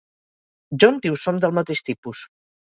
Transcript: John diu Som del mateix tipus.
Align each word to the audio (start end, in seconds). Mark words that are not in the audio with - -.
John 0.85 0.97
diu 1.05 1.19
Som 1.27 1.43
del 1.45 1.55
mateix 1.61 1.85
tipus. 1.93 2.27